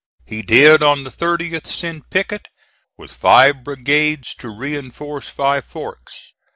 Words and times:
He 0.25 0.41
did 0.41 0.81
on 0.81 1.03
the 1.03 1.11
30th 1.11 1.67
send 1.67 2.09
Pickett 2.09 2.47
with 2.97 3.11
five 3.13 3.63
brigades 3.63 4.33
to 4.39 4.49
reinforce 4.49 5.29
Five 5.29 5.63
Forks. 5.63 6.33